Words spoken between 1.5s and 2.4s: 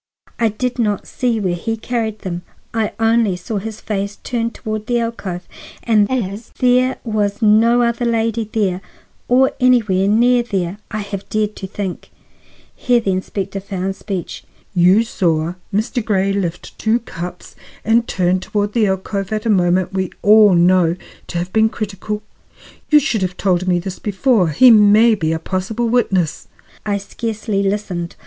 he carried